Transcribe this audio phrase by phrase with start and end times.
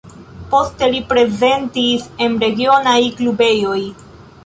[0.53, 3.81] Poste li prezentis en regionaj klubejoj.